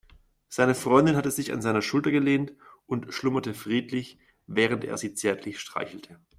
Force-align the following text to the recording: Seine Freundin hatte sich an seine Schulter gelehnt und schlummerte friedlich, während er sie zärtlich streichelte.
Seine 0.49 0.73
Freundin 0.73 1.15
hatte 1.15 1.29
sich 1.29 1.53
an 1.53 1.61
seine 1.61 1.83
Schulter 1.83 2.09
gelehnt 2.09 2.53
und 2.87 3.13
schlummerte 3.13 3.53
friedlich, 3.53 4.17
während 4.47 4.83
er 4.83 4.97
sie 4.97 5.13
zärtlich 5.13 5.59
streichelte. 5.59 6.19